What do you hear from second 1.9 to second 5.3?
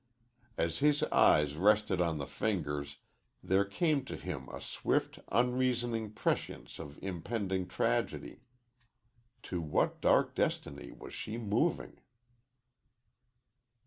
on the fingers there came to him a swift,